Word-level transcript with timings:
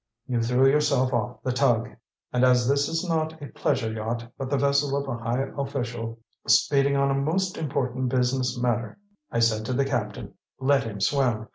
You 0.25 0.41
threw 0.41 0.67
yourself 0.67 1.13
off 1.13 1.43
the 1.43 1.51
tug; 1.51 1.91
and 2.33 2.43
as 2.43 2.67
this 2.67 2.89
as 2.89 3.07
not 3.07 3.39
a 3.39 3.49
pleasure 3.49 3.93
yacht, 3.93 4.25
but 4.35 4.49
the 4.49 4.57
vessel 4.57 4.97
of 4.97 5.07
a 5.07 5.21
high 5.23 5.45
official 5.55 6.17
speeding 6.47 6.95
on 6.97 7.11
a 7.11 7.21
most 7.21 7.55
important 7.55 8.09
business 8.09 8.59
matter, 8.59 8.97
I 9.31 9.37
said 9.37 9.63
to 9.67 9.73
the 9.73 9.85
captain, 9.85 10.33
'Let 10.59 10.85
him 10.85 11.01
swim! 11.01 11.49